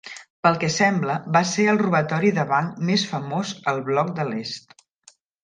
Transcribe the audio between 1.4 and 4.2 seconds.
ser el robatori de banc més famós al Bloc